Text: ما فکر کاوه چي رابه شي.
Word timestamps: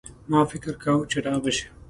ما 0.31 0.41
فکر 0.51 0.71
کاوه 0.83 1.05
چي 1.11 1.17
رابه 1.25 1.51
شي. 1.57 1.65